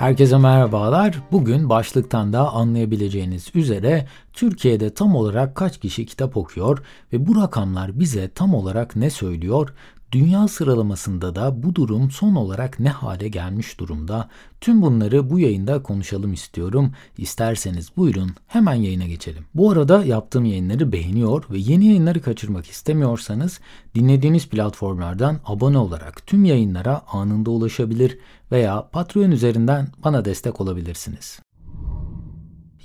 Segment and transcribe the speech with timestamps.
[0.00, 1.22] Herkese merhabalar.
[1.32, 6.78] Bugün başlıktan da anlayabileceğiniz üzere Türkiye'de tam olarak kaç kişi kitap okuyor
[7.12, 9.74] ve bu rakamlar bize tam olarak ne söylüyor?
[10.12, 14.28] Dünya sıralamasında da bu durum son olarak ne hale gelmiş durumda?
[14.60, 16.92] Tüm bunları bu yayında konuşalım istiyorum.
[17.18, 19.44] İsterseniz buyurun hemen yayına geçelim.
[19.54, 23.60] Bu arada yaptığım yayınları beğeniyor ve yeni yayınları kaçırmak istemiyorsanız
[23.94, 28.18] dinlediğiniz platformlardan abone olarak tüm yayınlara anında ulaşabilir
[28.52, 31.40] veya Patreon üzerinden bana destek olabilirsiniz.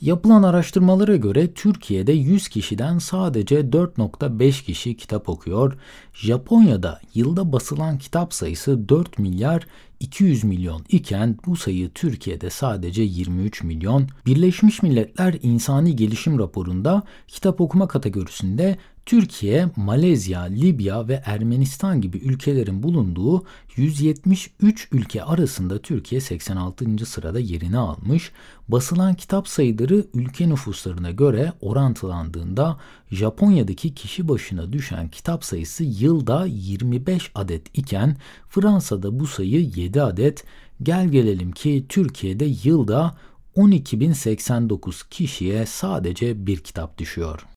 [0.01, 5.77] Yapılan araştırmalara göre Türkiye'de 100 kişiden sadece 4.5 kişi kitap okuyor.
[6.13, 9.67] Japonya'da yılda basılan kitap sayısı 4 milyar
[9.99, 14.07] 200 milyon iken bu sayı Türkiye'de sadece 23 milyon.
[14.25, 22.83] Birleşmiş Milletler İnsani Gelişim Raporu'nda kitap okuma kategorisinde Türkiye, Malezya, Libya ve Ermenistan gibi ülkelerin
[22.83, 23.45] bulunduğu
[23.75, 27.05] 173 ülke arasında Türkiye 86.
[27.05, 28.31] sırada yerini almış.
[28.67, 32.77] Basılan kitap sayıları ülke nüfuslarına göre orantılandığında
[33.11, 38.17] Japonya'daki kişi başına düşen kitap sayısı yılda 25 adet iken
[38.49, 40.43] Fransa'da bu sayı 7 adet.
[40.83, 43.17] Gel gelelim ki Türkiye'de yılda
[43.55, 47.54] 12.089 kişiye sadece bir kitap düşüyor.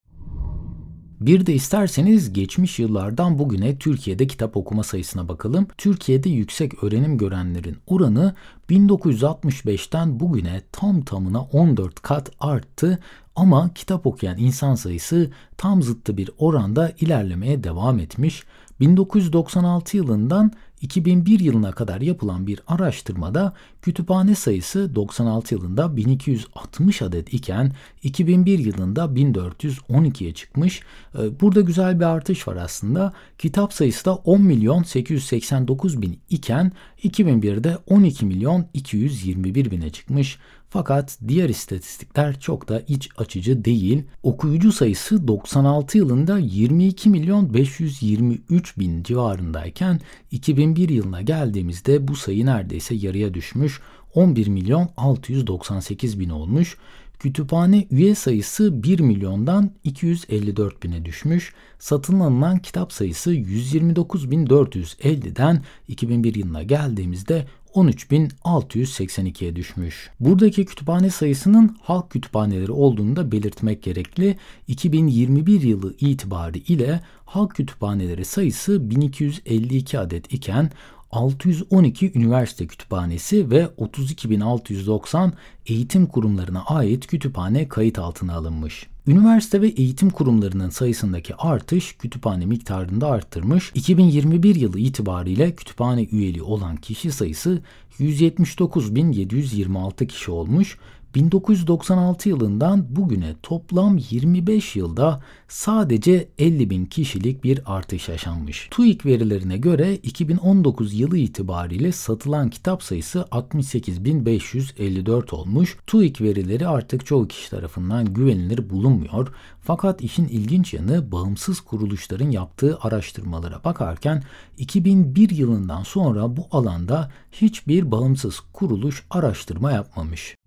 [1.20, 5.66] Bir de isterseniz geçmiş yıllardan bugüne Türkiye'de kitap okuma sayısına bakalım.
[5.78, 8.34] Türkiye'de yüksek öğrenim görenlerin oranı
[8.70, 12.98] 1965'ten bugüne tam tamına 14 kat arttı
[13.36, 18.44] ama kitap okuyan insan sayısı tam zıttı bir oranda ilerlemeye devam etmiş.
[18.80, 27.72] 1996 yılından 2001 yılına kadar yapılan bir araştırmada kütüphane sayısı 96 yılında 1260 adet iken
[28.02, 30.80] 2001 yılında 1412'ye çıkmış.
[31.14, 33.12] Ee, burada güzel bir artış var aslında.
[33.38, 40.38] Kitap sayısı da 10 milyon 889 bin iken 2001'de 12 milyon 221 bine çıkmış.
[40.70, 44.02] Fakat diğer istatistikler çok da iç açıcı değil.
[44.22, 50.00] Okuyucu sayısı 96 yılında 22 milyon 523 bin civarındayken
[50.30, 53.80] 2001 yılına geldiğimizde bu sayı neredeyse yarıya düşmüş.
[54.14, 56.76] 11 milyon 698 bin olmuş.
[57.18, 61.52] Kütüphane üye sayısı 1 milyondan 254 bine düşmüş.
[61.78, 67.46] Satın alınan kitap sayısı 129.450'den 2001 yılına geldiğimizde
[67.78, 70.10] 13.682'ye düşmüş.
[70.20, 74.36] Buradaki kütüphane sayısının halk kütüphaneleri olduğunu da belirtmek gerekli.
[74.68, 80.70] 2021 yılı itibari ile halk kütüphaneleri sayısı 1252 adet iken
[81.10, 85.32] 612 üniversite kütüphanesi ve 32.690
[85.66, 88.86] eğitim kurumlarına ait kütüphane kayıt altına alınmış.
[89.08, 93.72] Üniversite ve eğitim kurumlarının sayısındaki artış kütüphane miktarını da arttırmış.
[93.74, 97.62] 2021 yılı itibariyle kütüphane üyeliği olan kişi sayısı
[97.98, 100.78] 179.726 kişi olmuş.
[101.14, 108.68] 1996 yılından bugüne toplam 25 yılda sadece 50 bin kişilik bir artış yaşanmış.
[108.70, 115.78] TÜİK verilerine göre 2019 yılı itibariyle satılan kitap sayısı 68.554 olmuş.
[115.86, 119.28] TÜİK verileri artık çoğu kişi tarafından güvenilir bulunmuyor.
[119.62, 124.22] Fakat işin ilginç yanı bağımsız kuruluşların yaptığı araştırmalara bakarken
[124.58, 130.37] 2001 yılından sonra bu alanda hiçbir bağımsız kuruluş araştırma yapmamış.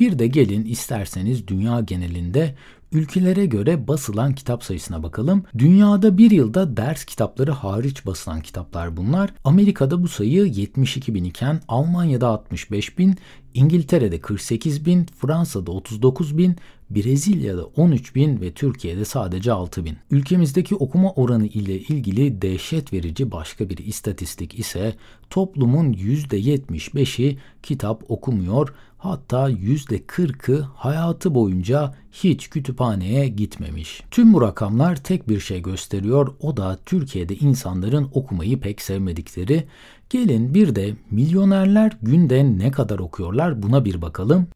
[0.00, 2.54] Bir de gelin isterseniz dünya genelinde
[2.94, 5.44] ülkelere göre basılan kitap sayısına bakalım.
[5.58, 9.30] Dünyada bir yılda ders kitapları hariç basılan kitaplar bunlar.
[9.44, 13.16] Amerika'da bu sayı 72 bin iken Almanya'da 65 bin,
[13.54, 16.56] İngiltere'de 48 bin, Fransa'da 39 bin,
[16.94, 19.96] Brezilya'da 13 bin ve Türkiye'de sadece 6 bin.
[20.10, 24.94] Ülkemizdeki okuma oranı ile ilgili dehşet verici başka bir istatistik ise
[25.30, 34.02] toplumun %75'i kitap okumuyor hatta %40'ı hayatı boyunca hiç kütüphaneye gitmemiş.
[34.10, 39.64] Tüm bu rakamlar tek bir şey gösteriyor o da Türkiye'de insanların okumayı pek sevmedikleri.
[40.10, 44.46] Gelin bir de milyonerler günde ne kadar okuyorlar buna bir bakalım.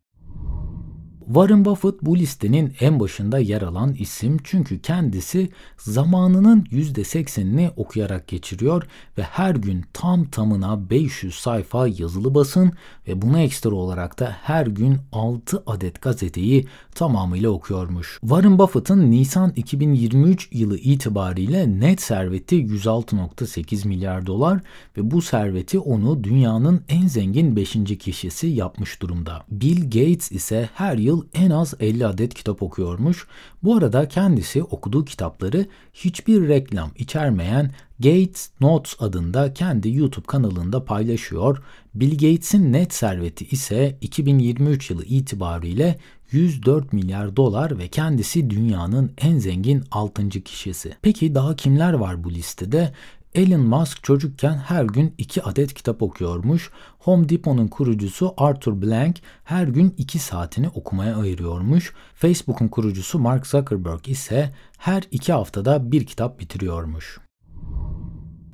[1.28, 8.82] Warren Buffett bu listenin en başında yer alan isim çünkü kendisi zamanının %80'ini okuyarak geçiriyor
[9.18, 12.72] ve her gün tam tamına 500 sayfa yazılı basın
[13.08, 18.18] ve buna ekstra olarak da her gün 6 adet gazeteyi tamamıyla okuyormuş.
[18.20, 24.60] Warren Buffett'ın Nisan 2023 yılı itibariyle net serveti 106.8 milyar dolar
[24.96, 27.76] ve bu serveti onu dünyanın en zengin 5.
[27.98, 29.44] kişisi yapmış durumda.
[29.50, 33.26] Bill Gates ise her yıl yıl en az 50 adet kitap okuyormuş.
[33.62, 37.70] Bu arada kendisi okuduğu kitapları hiçbir reklam içermeyen
[38.00, 41.62] Gates Notes adında kendi YouTube kanalında paylaşıyor.
[41.94, 45.98] Bill Gates'in net serveti ise 2023 yılı itibariyle
[46.30, 50.28] 104 milyar dolar ve kendisi dünyanın en zengin 6.
[50.28, 50.96] kişisi.
[51.02, 52.92] Peki daha kimler var bu listede?
[53.34, 56.70] Elon Musk çocukken her gün 2 adet kitap okuyormuş.
[56.98, 61.92] Home Depot'un kurucusu Arthur Blank her gün 2 saatini okumaya ayırıyormuş.
[62.14, 67.18] Facebook'un kurucusu Mark Zuckerberg ise her 2 haftada bir kitap bitiriyormuş.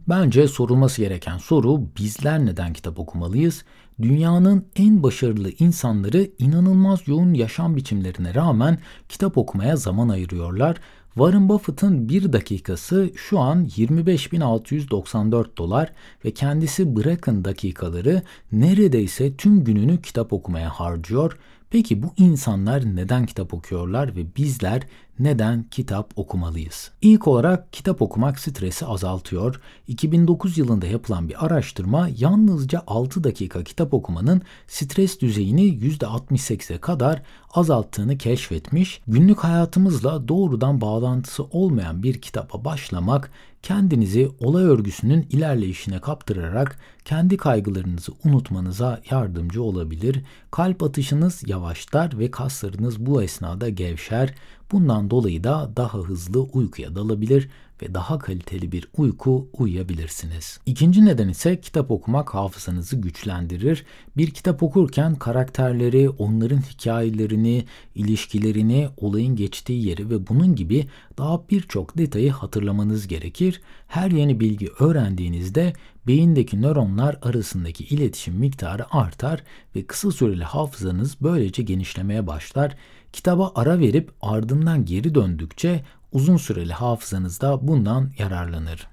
[0.08, 3.64] Bence sorulması gereken soru bizler neden kitap okumalıyız?
[4.02, 8.78] Dünyanın en başarılı insanları inanılmaz yoğun yaşam biçimlerine rağmen
[9.08, 10.76] kitap okumaya zaman ayırıyorlar.
[11.14, 15.92] Warren Buffett'ın bir dakikası şu an 25.694 dolar
[16.24, 18.22] ve kendisi bırakın dakikaları
[18.52, 21.38] neredeyse tüm gününü kitap okumaya harcıyor.
[21.70, 24.82] Peki bu insanlar neden kitap okuyorlar ve bizler
[25.18, 26.90] neden kitap okumalıyız?
[27.00, 29.60] İlk olarak kitap okumak stresi azaltıyor.
[29.88, 37.22] 2009 yılında yapılan bir araştırma yalnızca 6 dakika kitap okumanın stres düzeyini %68'e kadar
[37.54, 39.00] azalttığını keşfetmiş.
[39.06, 43.30] Günlük hayatımızla doğrudan bağlantısı olmayan bir kitaba başlamak
[43.62, 50.22] kendinizi olay örgüsünün ilerleyişine kaptırarak kendi kaygılarınızı unutmanıza yardımcı olabilir.
[50.50, 54.34] Kalp atışınız yavaşlar ve kaslarınız bu esnada gevşer.
[54.72, 57.48] Bundan dolayı da daha hızlı uykuya dalabilir
[57.82, 60.60] ve daha kaliteli bir uyku uyuyabilirsiniz.
[60.66, 63.84] İkinci neden ise kitap okumak hafızanızı güçlendirir.
[64.16, 67.64] Bir kitap okurken karakterleri, onların hikayelerini,
[67.94, 70.86] ilişkilerini, olayın geçtiği yeri ve bunun gibi
[71.18, 73.60] daha birçok detayı hatırlamanız gerekir.
[73.88, 75.72] Her yeni bilgi öğrendiğinizde
[76.06, 79.42] beyindeki nöronlar arasındaki iletişim miktarı artar
[79.76, 82.76] ve kısa süreli hafızanız böylece genişlemeye başlar.
[83.12, 88.88] Kitaba ara verip ardından geri döndükçe uzun süreli hafızanız da bundan yararlanır.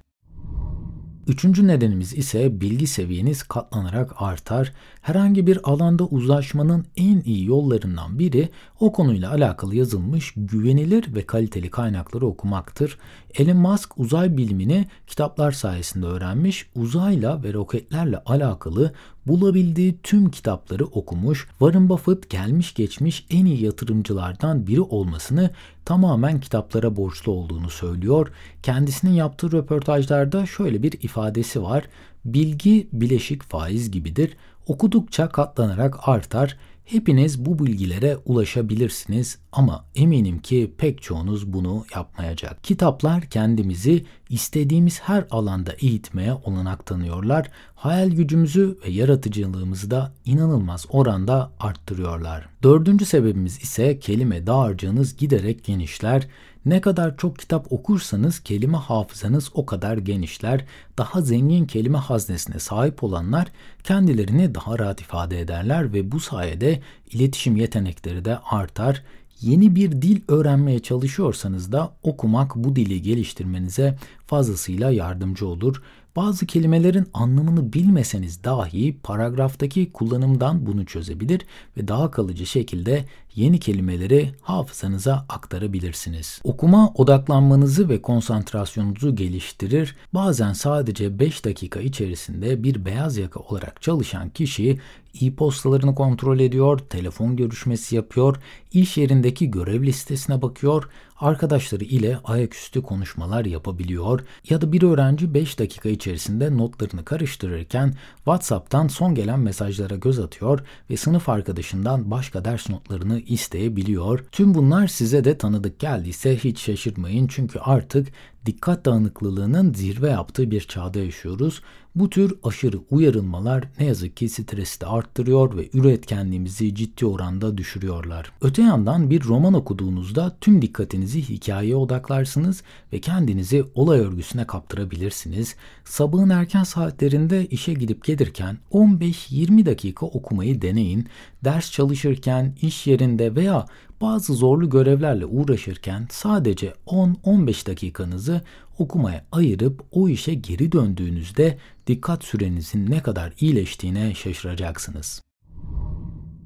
[1.27, 4.73] Üçüncü nedenimiz ise bilgi seviyeniz katlanarak artar.
[5.01, 8.49] Herhangi bir alanda uzlaşmanın en iyi yollarından biri
[8.79, 12.97] o konuyla alakalı yazılmış güvenilir ve kaliteli kaynakları okumaktır.
[13.35, 18.93] Elon Musk uzay bilimini kitaplar sayesinde öğrenmiş, uzayla ve roketlerle alakalı
[19.27, 21.47] bulabildiği tüm kitapları okumuş.
[21.49, 25.49] Warren Buffett gelmiş geçmiş en iyi yatırımcılardan biri olmasını
[25.85, 28.31] tamamen kitaplara borçlu olduğunu söylüyor.
[28.63, 31.83] Kendisinin yaptığı röportajlarda şöyle bir ifadesi var.
[32.25, 34.37] Bilgi bileşik faiz gibidir.
[34.67, 36.57] Okudukça katlanarak artar.
[36.85, 42.63] Hepiniz bu bilgilere ulaşabilirsiniz ama eminim ki pek çoğunuz bunu yapmayacak.
[42.63, 47.51] Kitaplar kendimizi istediğimiz her alanda eğitmeye olanak tanıyorlar.
[47.75, 52.47] Hayal gücümüzü ve yaratıcılığımızı da inanılmaz oranda arttırıyorlar.
[52.63, 56.27] Dördüncü sebebimiz ise kelime dağarcığınız giderek genişler.
[56.65, 60.65] Ne kadar çok kitap okursanız kelime hafızanız o kadar genişler.
[60.97, 63.47] Daha zengin kelime haznesine sahip olanlar
[63.83, 66.81] kendilerini daha rahat ifade ederler ve bu sayede
[67.11, 69.03] iletişim yetenekleri de artar.
[69.41, 73.97] Yeni bir dil öğrenmeye çalışıyorsanız da okumak bu dili geliştirmenize
[74.27, 75.83] fazlasıyla yardımcı olur.
[76.15, 81.41] Bazı kelimelerin anlamını bilmeseniz dahi paragraftaki kullanımdan bunu çözebilir
[81.77, 83.05] ve daha kalıcı şekilde
[83.35, 86.41] yeni kelimeleri hafızanıza aktarabilirsiniz.
[86.43, 89.95] Okuma odaklanmanızı ve konsantrasyonunuzu geliştirir.
[90.13, 94.79] Bazen sadece 5 dakika içerisinde bir beyaz yaka olarak çalışan kişi
[95.21, 98.35] e-postalarını kontrol ediyor, telefon görüşmesi yapıyor,
[98.71, 100.89] iş yerindeki görev listesine bakıyor,
[101.21, 108.87] arkadaşları ile ayaküstü konuşmalar yapabiliyor ya da bir öğrenci 5 dakika içerisinde notlarını karıştırırken WhatsApp'tan
[108.87, 110.59] son gelen mesajlara göz atıyor
[110.89, 114.25] ve sınıf arkadaşından başka ders notlarını isteyebiliyor.
[114.31, 118.07] Tüm bunlar size de tanıdık geldiyse hiç şaşırmayın çünkü artık
[118.45, 121.61] dikkat dağınıklılığının zirve yaptığı bir çağda yaşıyoruz.
[121.95, 128.31] Bu tür aşırı uyarılmalar ne yazık ki stresi de arttırıyor ve üretkenliğimizi ciddi oranda düşürüyorlar.
[128.41, 135.55] Öte yandan bir roman okuduğunuzda tüm dikkatinizi hikayeye odaklarsınız ve kendinizi olay örgüsüne kaptırabilirsiniz.
[135.85, 141.07] Sabahın erken saatlerinde işe gidip gelirken 15-20 dakika okumayı deneyin.
[141.43, 143.65] Ders çalışırken, iş yerinde veya
[144.01, 148.41] bazı zorlu görevlerle uğraşırken sadece 10-15 dakikanızı
[148.79, 155.21] okumaya ayırıp o işe geri döndüğünüzde dikkat sürenizin ne kadar iyileştiğine şaşıracaksınız.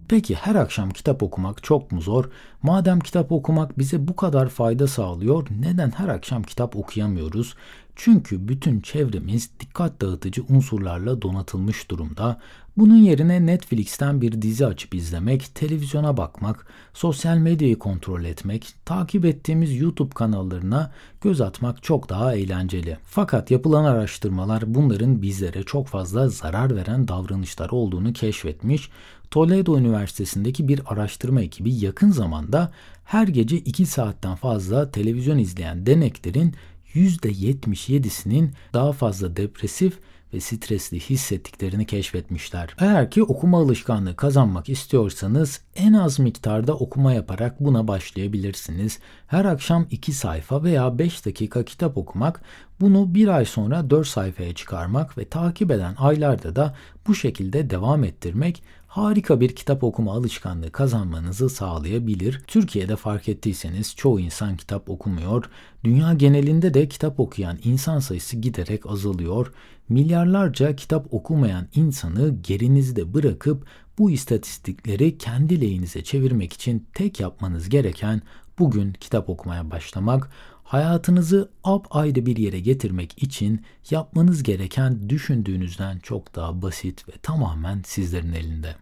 [0.08, 2.30] Peki her akşam kitap okumak çok mu zor?
[2.62, 7.56] Madem kitap okumak bize bu kadar fayda sağlıyor, neden her akşam kitap okuyamıyoruz?
[7.96, 12.40] Çünkü bütün çevremiz dikkat dağıtıcı unsurlarla donatılmış durumda.
[12.77, 19.82] Bunun yerine Netflix'ten bir dizi açıp izlemek, televizyona bakmak, sosyal medyayı kontrol etmek, takip ettiğimiz
[19.82, 20.91] YouTube kanallarına
[21.22, 22.98] göz atmak çok daha eğlenceli.
[23.05, 28.89] Fakat yapılan araştırmalar bunların bizlere çok fazla zarar veren davranışlar olduğunu keşfetmiş.
[29.32, 32.72] Toledo Üniversitesi'ndeki bir araştırma ekibi yakın zamanda
[33.03, 36.55] her gece 2 saatten fazla televizyon izleyen deneklerin
[36.96, 40.00] %77'sinin daha fazla depresif
[40.34, 42.75] ve stresli hissettiklerini keşfetmişler.
[42.79, 49.00] Eğer ki okuma alışkanlığı kazanmak istiyorsanız en az miktarda okuma yaparak buna başlayabilirsiniz.
[49.27, 52.41] Her akşam 2 sayfa veya 5 dakika kitap okumak,
[52.82, 56.75] bunu bir ay sonra 4 sayfaya çıkarmak ve takip eden aylarda da
[57.08, 62.41] bu şekilde devam ettirmek harika bir kitap okuma alışkanlığı kazanmanızı sağlayabilir.
[62.48, 65.50] Türkiye'de fark ettiyseniz çoğu insan kitap okumuyor.
[65.84, 69.53] Dünya genelinde de kitap okuyan insan sayısı giderek azalıyor.
[69.89, 73.65] Milyarlarca kitap okumayan insanı gerinizde bırakıp
[73.98, 78.22] bu istatistikleri kendi lehinize çevirmek için tek yapmanız gereken
[78.60, 80.29] bugün kitap okumaya başlamak.
[80.66, 88.34] Hayatınızı apayrı bir yere getirmek için yapmanız gereken düşündüğünüzden çok daha basit ve tamamen sizlerin
[88.34, 88.76] elinde.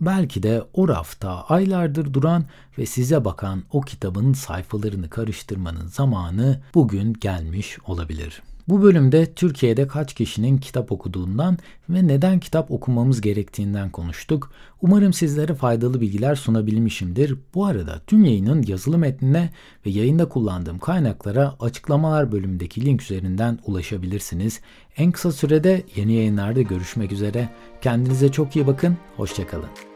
[0.00, 2.44] Belki de o rafta aylardır duran
[2.78, 8.42] ve size bakan o kitabın sayfalarını karıştırmanın zamanı bugün gelmiş olabilir.
[8.68, 14.52] Bu bölümde Türkiye'de kaç kişinin kitap okuduğundan ve neden kitap okumamız gerektiğinden konuştuk.
[14.82, 17.34] Umarım sizlere faydalı bilgiler sunabilmişimdir.
[17.54, 19.50] Bu arada tüm yayının yazılı metnine
[19.86, 24.60] ve yayında kullandığım kaynaklara açıklamalar bölümündeki link üzerinden ulaşabilirsiniz.
[24.96, 27.48] En kısa sürede yeni yayınlarda görüşmek üzere.
[27.80, 29.89] Kendinize çok iyi bakın, hoşçakalın.